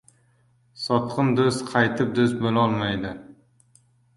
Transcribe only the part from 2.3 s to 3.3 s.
bo‘lolmaydi.